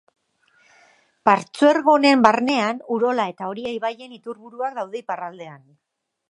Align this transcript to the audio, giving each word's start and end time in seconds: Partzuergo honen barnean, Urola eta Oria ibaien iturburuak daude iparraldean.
Partzuergo 1.29 1.93
honen 1.97 2.23
barnean, 2.27 2.79
Urola 2.97 3.27
eta 3.35 3.51
Oria 3.53 3.75
ibaien 3.75 4.17
iturburuak 4.19 4.81
daude 4.81 5.03
iparraldean. 5.05 5.63